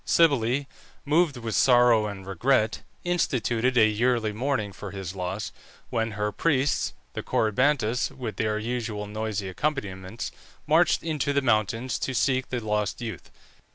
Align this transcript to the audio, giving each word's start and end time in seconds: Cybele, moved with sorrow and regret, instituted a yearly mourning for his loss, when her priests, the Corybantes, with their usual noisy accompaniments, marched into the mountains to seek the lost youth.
Cybele, 0.03 0.65
moved 1.05 1.37
with 1.37 1.53
sorrow 1.55 2.07
and 2.07 2.25
regret, 2.25 2.81
instituted 3.03 3.77
a 3.77 3.85
yearly 3.85 4.33
mourning 4.33 4.73
for 4.73 4.89
his 4.89 5.15
loss, 5.15 5.51
when 5.91 6.13
her 6.13 6.31
priests, 6.31 6.93
the 7.13 7.21
Corybantes, 7.21 8.09
with 8.09 8.37
their 8.37 8.57
usual 8.57 9.05
noisy 9.05 9.47
accompaniments, 9.47 10.31
marched 10.65 11.03
into 11.03 11.33
the 11.33 11.41
mountains 11.43 11.99
to 11.99 12.15
seek 12.15 12.49
the 12.49 12.59
lost 12.65 12.99
youth. 12.99 13.29